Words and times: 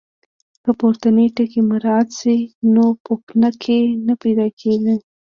که 0.63 0.71
پورتني 0.79 1.25
ټکي 1.35 1.61
مراعات 1.69 2.09
شي 2.19 2.37
نو 2.73 2.83
پوپنکي 3.03 3.81
نه 4.07 4.13
پیدا 4.23 4.47
کېږي. 4.59 4.95